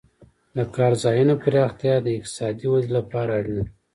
[0.57, 3.73] د کار ځایونو پراختیا د اقتصادي ودې لپاره اړینه ده.